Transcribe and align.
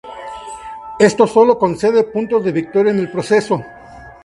Esto 0.99 1.27
sólo 1.27 1.59
concede 1.59 2.03
puntos 2.03 2.43
de 2.43 2.51
victoria 2.51 2.91
en 2.91 2.97
el 2.97 3.11
proceso. 3.11 3.63